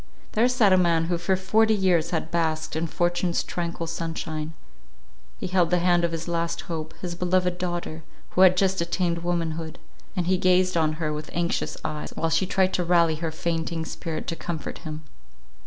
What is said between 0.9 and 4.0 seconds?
who for forty years had basked in fortune's tranquil